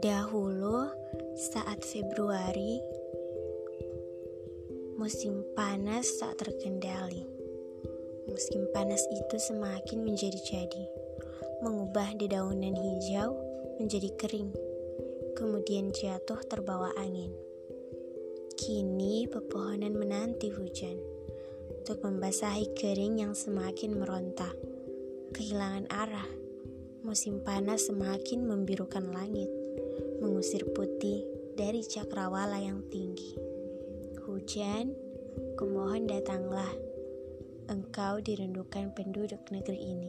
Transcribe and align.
Dahulu, 0.00 0.88
saat 1.36 1.84
Februari, 1.84 2.80
musim 4.96 5.44
panas 5.52 6.08
tak 6.16 6.40
terkendali. 6.40 7.28
Musim 8.24 8.64
panas 8.72 9.04
itu 9.12 9.36
semakin 9.36 10.00
menjadi-jadi, 10.00 10.84
mengubah 11.60 12.16
dedaunan 12.16 12.72
hijau 12.72 13.36
menjadi 13.76 14.08
kering, 14.16 14.48
kemudian 15.36 15.92
jatuh 15.92 16.40
terbawa 16.48 16.96
angin. 16.96 17.36
Kini 18.56 19.28
pepohonan 19.28 20.00
menanti 20.00 20.48
hujan 20.48 20.96
untuk 21.76 22.00
membasahi 22.00 22.72
kering 22.72 23.20
yang 23.20 23.36
semakin 23.36 24.00
meronta, 24.00 24.48
kehilangan 25.36 25.92
arah. 25.92 26.30
Musim 27.04 27.44
panas 27.44 27.84
semakin 27.84 28.48
membirukan 28.48 29.04
langit 29.12 29.59
mengusir 30.40 30.64
putih 30.72 31.20
dari 31.52 31.84
cakrawala 31.84 32.56
yang 32.56 32.80
tinggi. 32.88 33.36
Hujan, 34.24 34.88
kumohon 35.60 36.08
datanglah. 36.08 36.72
Engkau 37.68 38.24
dirindukan 38.24 38.88
penduduk 38.96 39.44
negeri 39.52 39.76
ini. 39.76 40.08